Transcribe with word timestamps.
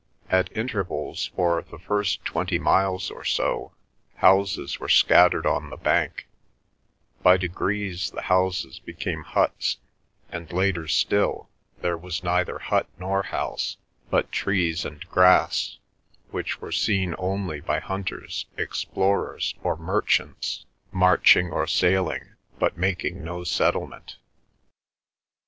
At 0.31 0.51
intervals 0.57 1.27
for 1.35 1.61
the 1.61 1.77
first 1.77 2.25
twenty 2.25 2.57
miles 2.57 3.11
or 3.11 3.23
so 3.23 3.71
houses 4.15 4.79
were 4.79 4.89
scattered 4.89 5.45
on 5.45 5.69
the 5.69 5.77
bank; 5.77 6.27
by 7.21 7.37
degrees 7.37 8.09
the 8.09 8.23
houses 8.23 8.79
became 8.79 9.21
huts, 9.21 9.77
and, 10.31 10.51
later 10.51 10.87
still, 10.87 11.51
there 11.83 11.99
was 11.99 12.23
neither 12.23 12.57
hut 12.57 12.87
nor 12.97 13.21
house, 13.21 13.77
but 14.09 14.31
trees 14.31 14.85
and 14.85 15.07
grass, 15.07 15.77
which 16.31 16.61
were 16.61 16.71
seen 16.71 17.13
only 17.19 17.59
by 17.59 17.79
hunters, 17.79 18.47
explorers, 18.57 19.53
or 19.61 19.75
merchants, 19.77 20.65
marching 20.91 21.51
or 21.51 21.67
sailing, 21.67 22.23
but 22.57 22.75
making 22.75 23.23
no 23.23 23.43
settlement. 23.43 24.15